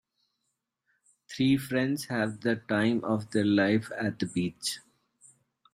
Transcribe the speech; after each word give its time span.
Three 1.29 1.57
friends 1.57 2.05
have 2.05 2.41
the 2.41 2.55
time 2.55 3.03
of 3.03 3.29
their 3.29 3.45
life 3.45 3.91
at 3.95 4.17
the 4.17 4.25
beach. 4.25 4.79